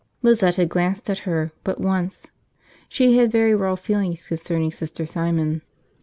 Lizette 0.23 0.55
had 0.55 0.67
glanced 0.67 1.11
at 1.11 1.19
her 1.29 1.51
but 1.63 1.79
once. 1.79 2.31
She 2.89 3.17
had 3.19 3.31
very 3.31 3.53
raw 3.53 3.75
feelings 3.75 4.25
concerning 4.25 4.71
Sister 4.71 5.05
Simon. 5.05 5.61